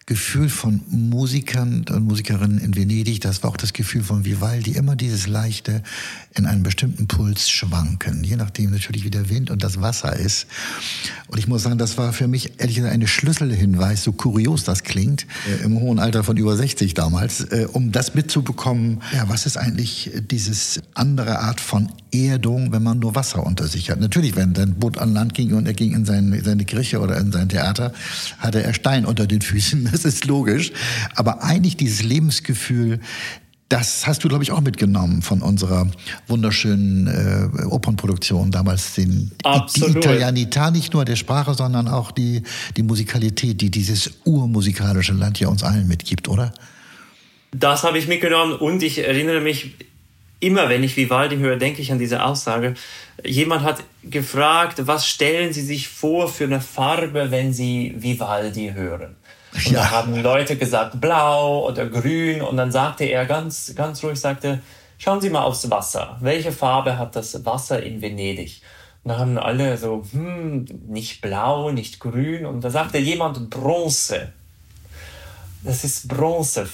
[0.09, 4.95] Gefühl von Musikern und Musikerinnen in Venedig, das war auch das Gefühl von Vivaldi, immer
[4.95, 5.83] dieses leichte
[6.33, 10.47] in einem bestimmten Puls schwanken, je nachdem natürlich wie der Wind und das Wasser ist.
[11.27, 14.81] Und ich muss sagen, das war für mich ehrlich gesagt eine Schlüsselhinweis, so kurios das
[14.81, 19.45] klingt, äh, im hohen Alter von über 60 damals, äh, um das mitzubekommen, ja, was
[19.45, 23.99] ist eigentlich dieses andere Art von Erdung, wenn man nur Wasser unter sich hat.
[23.99, 27.17] Natürlich, wenn dein Boot an Land ging und er ging in seine, seine Kirche oder
[27.17, 27.93] in sein Theater,
[28.39, 29.89] hatte er Stein unter den Füßen.
[29.91, 30.71] das ist logisch.
[31.15, 32.99] Aber eigentlich dieses Lebensgefühl,
[33.69, 35.87] das hast du, glaube ich, auch mitgenommen von unserer
[36.27, 38.95] wunderschönen äh, Opernproduktion damals.
[38.95, 39.95] Den, Absolut.
[39.95, 42.41] Die Italianità, nicht nur der Sprache, sondern auch die,
[42.77, 46.51] die Musikalität, die dieses urmusikalische Land ja uns allen mitgibt, oder?
[47.51, 49.75] Das habe ich mitgenommen und ich erinnere mich
[50.39, 52.73] immer, wenn ich Vivaldi höre, denke ich an diese Aussage.
[53.23, 59.15] Jemand hat gefragt, was stellen Sie sich vor für eine Farbe, wenn Sie Vivaldi hören?
[59.53, 59.79] Und ja.
[59.79, 64.61] da haben Leute gesagt blau oder grün und dann sagte er ganz, ganz ruhig, sagte,
[64.97, 66.17] schauen Sie mal aufs Wasser.
[66.21, 68.61] Welche Farbe hat das Wasser in Venedig?
[69.03, 72.45] Und da haben alle so, hm, nicht blau, nicht grün.
[72.45, 74.33] Und da sagte jemand Bronze.
[75.63, 76.67] Das ist Bronze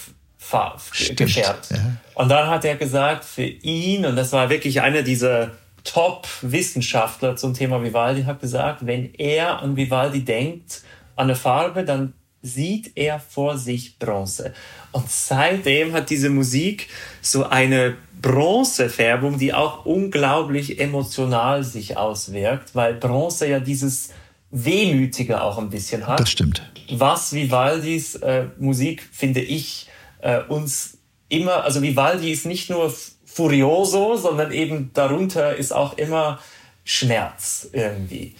[1.15, 1.71] gefärbt.
[1.71, 1.77] Ja.
[2.13, 5.51] Und dann hat er gesagt, für ihn, und das war wirklich einer dieser
[5.84, 10.81] Top-Wissenschaftler zum Thema Vivaldi, hat gesagt, wenn er an Vivaldi denkt,
[11.15, 14.53] an eine Farbe, dann sieht er vor sich Bronze.
[14.91, 16.89] Und seitdem hat diese Musik
[17.21, 24.10] so eine Bronzefärbung, die auch unglaublich emotional sich auswirkt, weil Bronze ja dieses
[24.51, 26.19] Wehmütige auch ein bisschen hat.
[26.19, 26.63] Das stimmt.
[26.91, 29.88] Was Vivaldis äh, Musik, finde ich,
[30.26, 30.98] äh, uns
[31.30, 32.94] immer, also Vivaldi ist nicht nur
[33.26, 36.40] furioso, sondern eben darunter ist auch immer
[36.84, 38.36] Schmerz irgendwie.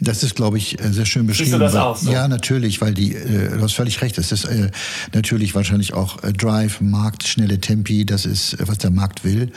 [0.00, 1.50] Das ist, glaube ich, äh, sehr schön beschrieben.
[1.50, 2.10] Siehst du das auch so?
[2.10, 4.70] Ja, natürlich, weil die, äh, du hast völlig recht, es ist äh,
[5.12, 9.52] natürlich wahrscheinlich auch äh, Drive, Markt, schnelle Tempi, das ist, äh, was der Markt will.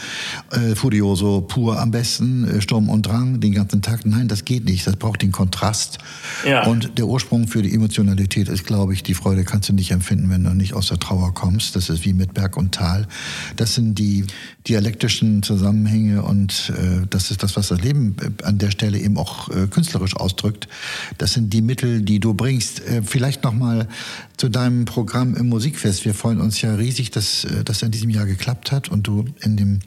[0.52, 4.06] Äh, Furioso pur am besten, Sturm und Drang den ganzen Tag.
[4.06, 6.00] Nein, das geht nicht, das braucht den Kontrast.
[6.46, 6.68] Ja.
[6.68, 10.30] Und der Ursprung für die Emotionalität ist, glaube ich, die Freude kannst du nicht empfinden,
[10.30, 11.76] wenn du nicht aus der Trauer kommst.
[11.76, 13.08] Das ist wie mit Berg und Tal.
[13.56, 14.26] Das sind die
[14.68, 16.74] dialektischen Zusammenhänge und
[17.10, 20.68] das ist das, was das Leben an der Stelle eben auch künstlerisch ausdrückt.
[21.18, 22.82] Das sind die Mittel, die du bringst.
[22.82, 23.88] Äh, vielleicht noch mal
[24.38, 26.04] zu deinem Programm im Musikfest.
[26.04, 29.26] Wir freuen uns ja riesig, dass äh, das in diesem Jahr geklappt hat und du
[29.42, 29.80] in dem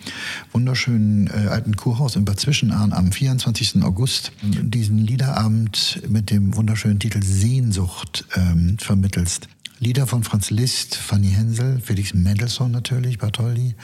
[0.53, 3.83] wunderschönen äh, alten Kurhaus in Bad Zwischenahn am 24.
[3.83, 9.49] August diesen Liederabend mit dem wunderschönen Titel Sehnsucht ähm, vermittelst.
[9.81, 13.77] Lieder von Franz Liszt, Fanny Hensel, Felix Mendelssohn natürlich, Bartholdy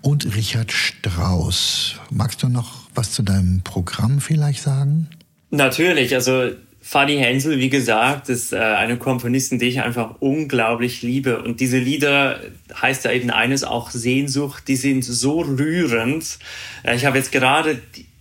[0.00, 1.96] und Richard Strauss.
[2.10, 5.08] Magst du noch was zu deinem Programm vielleicht sagen?
[5.50, 11.42] Natürlich, also Fanny Hensel, wie gesagt, ist äh, eine Komponistin, die ich einfach unglaublich liebe.
[11.42, 12.40] Und diese Lieder
[12.80, 16.38] heißt ja eben eines auch Sehnsucht, die sind so rührend.
[16.84, 17.80] Äh, ich habe jetzt gerade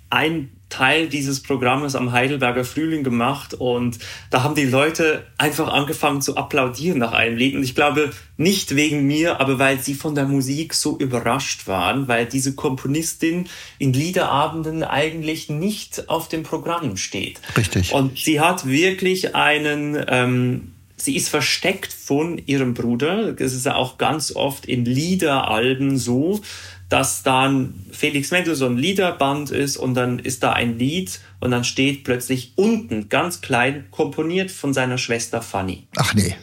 [0.10, 4.00] ein Teil dieses Programmes am Heidelberger Frühling gemacht und
[4.30, 8.76] da haben die Leute einfach angefangen zu applaudieren nach einem Lied und ich glaube nicht
[8.76, 13.48] wegen mir, aber weil sie von der Musik so überrascht waren, weil diese Komponistin
[13.80, 17.40] in Liederabenden eigentlich nicht auf dem Programm steht.
[17.56, 17.94] Richtig.
[17.94, 23.34] Und sie hat wirklich einen ähm, sie ist versteckt von ihrem Bruder.
[23.34, 26.42] Das ist ja auch ganz oft in Liederalben so,
[26.90, 32.04] dass dann Felix Mendelssohn Liederband ist und dann ist da ein Lied und dann steht
[32.04, 35.88] plötzlich unten ganz klein komponiert von seiner Schwester Fanny.
[35.98, 36.36] Ach nee.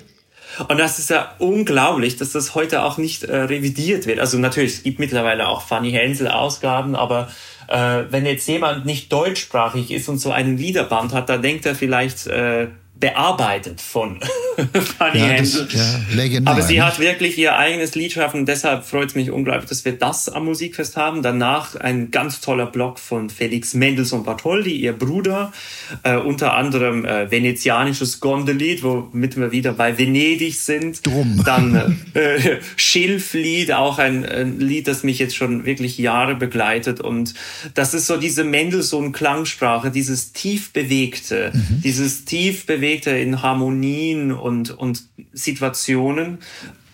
[0.68, 4.18] Und das ist ja unglaublich, dass das heute auch nicht äh, revidiert wird.
[4.18, 7.30] Also natürlich, es gibt mittlerweile auch Fanny Hensel Ausgaben, aber
[7.68, 11.74] äh, wenn jetzt jemand nicht deutschsprachig ist und so einen Liederband hat, dann denkt er
[11.74, 14.20] vielleicht, äh, bearbeitet von
[14.98, 15.68] Fanny ja, Händel.
[15.72, 18.46] Ja, Aber sie hat wirklich ihr eigenes Lied schaffen.
[18.46, 21.20] Deshalb freut es mich unglaublich, dass wir das am Musikfest haben.
[21.20, 25.52] Danach ein ganz toller Blog von Felix Mendelssohn Bartholdy, ihr Bruder.
[26.04, 31.04] Äh, unter anderem äh, venezianisches Gondelied, womit wir wieder bei Venedig sind.
[31.04, 31.42] Drum.
[31.44, 37.00] Dann äh, Schilflied, auch ein, ein Lied, das mich jetzt schon wirklich Jahre begleitet.
[37.00, 37.34] Und
[37.74, 41.82] das ist so diese Mendelssohn-Klangsprache, dieses tief bewegte, mhm.
[41.82, 46.38] dieses tief bewegte Gebete in Harmonien und, und Situationen.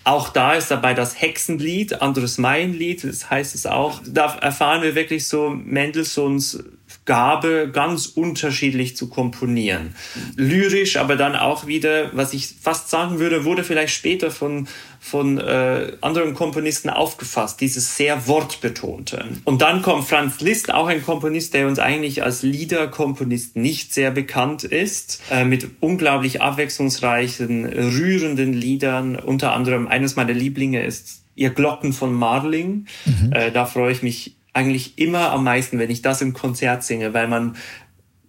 [0.05, 4.01] Auch da ist dabei das Hexenlied, anderes Maienlied, das heißt es auch.
[4.07, 6.63] Da erfahren wir wirklich so Mendelssohns
[7.09, 9.95] Gabe, ganz unterschiedlich zu komponieren.
[10.37, 14.69] Lyrisch, aber dann auch wieder, was ich fast sagen würde, wurde vielleicht später von,
[15.01, 19.25] von äh, anderen Komponisten aufgefasst, dieses sehr wortbetonte.
[19.45, 24.11] Und dann kommt Franz Liszt, auch ein Komponist, der uns eigentlich als Liederkomponist nicht sehr
[24.11, 29.17] bekannt ist, äh, mit unglaublich abwechslungsreichen, rührenden Liedern.
[29.17, 32.85] Unter anderem eines meiner Lieblinge ist Ihr Glocken von Marling.
[33.07, 33.33] Mhm.
[33.33, 37.15] Äh, da freue ich mich eigentlich immer am meisten, wenn ich das im Konzert singe,
[37.15, 37.57] weil man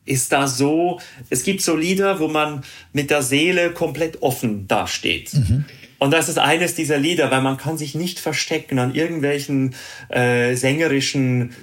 [0.06, 2.64] ist da so, es gibt so Lieder, wo man
[2.94, 5.34] mit der Seele komplett offen dasteht.
[5.34, 5.66] Mhm.
[6.00, 9.76] Und das ist eines dieser Lieder, weil man kann sich nicht verstecken an irgendwelchen
[10.08, 11.54] äh, sängerischen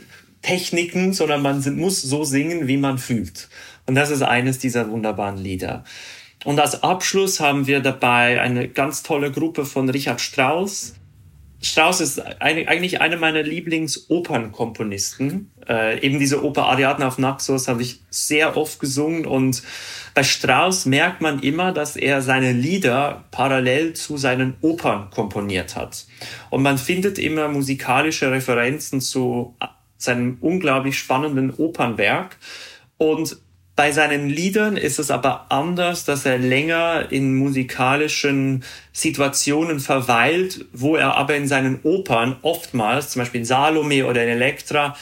[0.43, 3.49] Techniken, sondern man muss so singen, wie man fühlt.
[3.87, 5.85] Und das ist eines dieser wunderbaren Lieder.
[6.45, 10.95] Und als Abschluss haben wir dabei eine ganz tolle Gruppe von Richard Strauss,
[11.63, 15.51] Strauss ist eine, eigentlich einer meiner Lieblingsopernkomponisten.
[15.69, 19.63] Äh, eben diese Oper Ariadne auf Naxos habe ich sehr oft gesungen und
[20.15, 26.07] bei Strauss merkt man immer, dass er seine Lieder parallel zu seinen Opern komponiert hat.
[26.51, 29.57] Und man findet immer musikalische Referenzen zu
[29.99, 32.39] seinem unglaublich spannenden Opernwerk.
[32.99, 33.37] Und
[33.77, 40.97] bei seinen Liedern ist es aber anders, dass er länger in musikalischen Situationen verweilt, wo
[40.97, 44.97] er aber in seinen Opern oftmals, zum Beispiel in Salome oder in Elektra,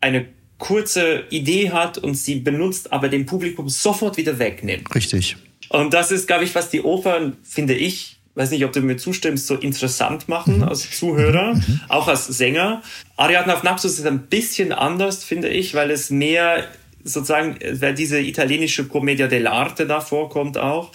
[0.00, 0.26] eine
[0.56, 4.94] kurze Idee hat und sie benutzt, aber dem Publikum sofort wieder wegnimmt.
[4.94, 5.36] Richtig.
[5.68, 8.96] Und das ist, glaube ich, was die Opern, finde ich, weiß nicht, ob du mir
[8.96, 10.64] zustimmst, so interessant machen mhm.
[10.64, 11.80] als Zuhörer, mhm.
[11.88, 12.82] auch als Sänger.
[13.16, 16.64] Ariadne auf Naxos ist ein bisschen anders, finde ich, weil es mehr
[17.06, 20.92] sozusagen, weil diese italienische Commedia dell'arte da vorkommt auch.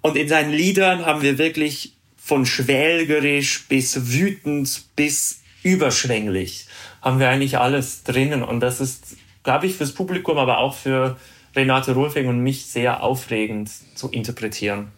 [0.00, 6.66] Und in seinen Liedern haben wir wirklich von schwelgerisch bis wütend bis überschwänglich
[7.02, 8.42] haben wir eigentlich alles drinnen.
[8.42, 11.16] Und das ist, glaube ich, fürs Publikum, aber auch für
[11.54, 14.92] Renate Rolfing und mich sehr aufregend zu interpretieren.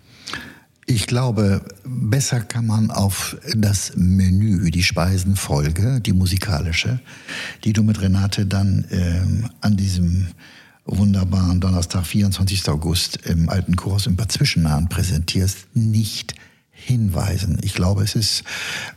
[0.86, 7.00] Ich glaube, besser kann man auf das Menü, die Speisenfolge, die musikalische,
[7.64, 10.26] die du mit Renate dann ähm, an diesem
[10.84, 12.68] wunderbaren Donnerstag, 24.
[12.68, 14.38] August im Alten Kurs im Bad
[14.90, 16.34] präsentierst, nicht
[16.74, 17.58] hinweisen.
[17.62, 18.44] Ich glaube, es ist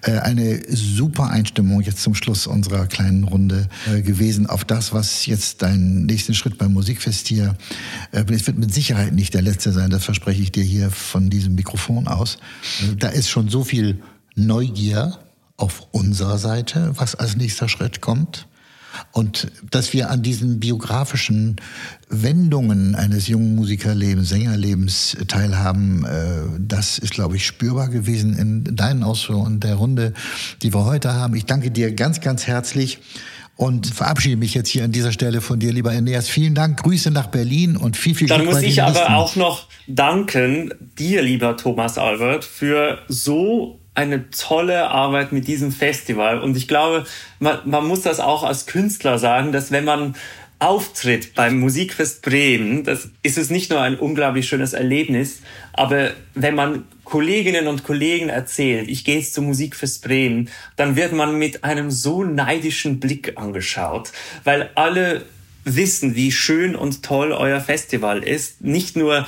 [0.02, 5.26] äh, eine super Einstimmung jetzt zum Schluss unserer kleinen Runde äh, gewesen auf das, was
[5.26, 7.56] jetzt dein nächsten Schritt beim Musikfest hier,
[8.12, 11.30] äh, es wird mit Sicherheit nicht der letzte sein, das verspreche ich dir hier von
[11.30, 12.40] diesem Mikrofon aus.
[12.98, 14.02] Da ist schon so viel
[14.36, 15.18] Neugier
[15.56, 18.48] auf unserer Seite, was als nächster Schritt kommt.
[19.12, 21.58] Und dass wir an diesen biografischen
[22.10, 29.04] Wendungen eines jungen Musikerlebens, Sängerlebens teilhaben, äh, das ist, glaube ich, spürbar gewesen in deinen
[29.04, 30.14] Ausführungen der Runde,
[30.62, 31.36] die wir heute haben.
[31.36, 33.00] Ich danke dir ganz, ganz herzlich
[33.58, 36.30] und verabschiede mich jetzt hier an dieser Stelle von dir, lieber Eneas.
[36.30, 38.38] Vielen Dank, Grüße nach Berlin und viel, viel Glück.
[38.38, 44.90] Dann muss ich aber auch noch danken dir, lieber Thomas Albert, für so eine tolle
[44.90, 46.40] Arbeit mit diesem Festival.
[46.40, 47.06] Und ich glaube,
[47.40, 50.16] man, man muss das auch als Künstler sagen, dass wenn man
[50.60, 55.42] auftritt beim Musikfest Bremen, das ist es nicht nur ein unglaublich schönes Erlebnis,
[55.74, 61.14] aber wenn man Kolleginnen und Kollegen erzählt, ich gehe jetzt zum Musikfest Bremen, dann wird
[61.14, 64.12] man mit einem so neidischen Blick angeschaut,
[64.44, 65.24] weil alle
[65.64, 68.62] wissen, wie schön und toll euer Festival ist.
[68.62, 69.28] Nicht nur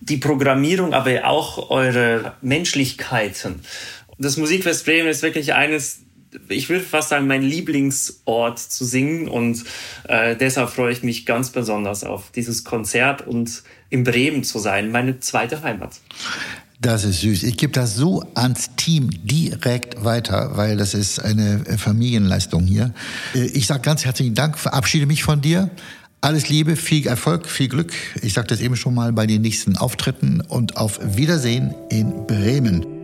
[0.00, 3.60] die Programmierung, aber auch eure Menschlichkeiten.
[4.18, 6.00] Das Musikfest Bremen ist wirklich eines
[6.48, 9.64] ich würde fast sagen, mein Lieblingsort zu singen und
[10.04, 14.90] äh, deshalb freue ich mich ganz besonders auf dieses Konzert und in Bremen zu sein,
[14.90, 16.00] meine zweite Heimat.
[16.80, 17.42] Das ist süß.
[17.42, 22.94] Ich gebe das so ans Team direkt weiter, weil das ist eine Familienleistung hier.
[23.34, 25.70] Äh, ich sage ganz herzlichen Dank, verabschiede mich von dir.
[26.20, 27.92] Alles Liebe, viel Erfolg, viel Glück.
[28.22, 32.97] Ich sagte das eben schon mal bei den nächsten Auftritten und auf Wiedersehen in Bremen.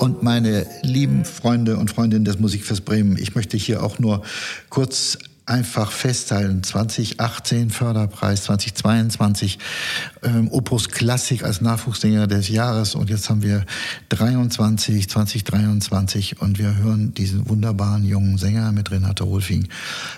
[0.00, 4.22] Und meine lieben Freunde und Freundinnen des Musikfest Bremen, ich möchte hier auch nur
[4.70, 6.62] kurz einfach festhalten.
[6.62, 9.58] 2018 Förderpreis, 2022
[10.22, 13.66] ähm, Opus Klassik als Nachwuchssänger des Jahres und jetzt haben wir
[14.08, 19.68] 23, 2023 und wir hören diesen wunderbaren jungen Sänger mit Renate Rolfing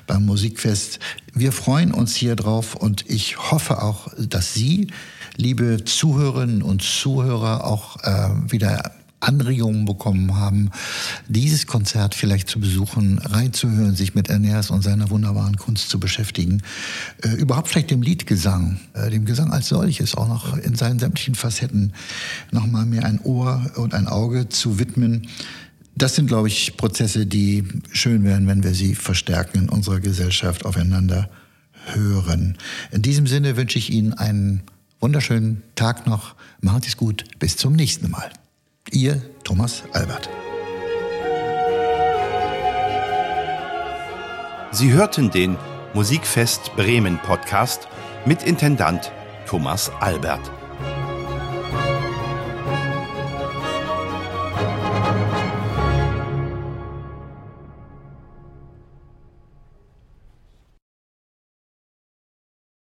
[0.06, 1.00] beim Musikfest.
[1.34, 4.92] Wir freuen uns hier drauf und ich hoffe auch, dass Sie,
[5.36, 8.92] liebe Zuhörerinnen und Zuhörer, auch äh, wieder
[9.22, 10.70] Anregungen bekommen haben,
[11.28, 16.62] dieses Konzert vielleicht zu besuchen, reinzuhören, sich mit Ernährs und seiner wunderbaren Kunst zu beschäftigen.
[17.22, 21.34] Äh, überhaupt vielleicht dem Liedgesang, äh, dem Gesang als solches, auch noch in seinen sämtlichen
[21.34, 21.92] Facetten
[22.50, 25.28] nochmal mehr ein Ohr und ein Auge zu widmen.
[25.94, 30.64] Das sind, glaube ich, Prozesse, die schön wären, wenn wir sie verstärken in unserer Gesellschaft
[30.64, 31.28] aufeinander
[31.86, 32.56] hören.
[32.90, 34.62] In diesem Sinne wünsche ich Ihnen einen
[35.00, 36.34] wunderschönen Tag noch.
[36.60, 37.24] Macht es gut.
[37.38, 38.30] Bis zum nächsten Mal.
[38.92, 40.28] Ihr Thomas Albert.
[44.70, 45.56] Sie hörten den
[45.94, 47.88] Musikfest Bremen Podcast
[48.26, 49.10] mit Intendant
[49.46, 50.61] Thomas Albert.